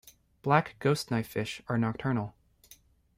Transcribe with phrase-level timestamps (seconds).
[0.41, 2.33] Black ghost knife fish are nocturnal.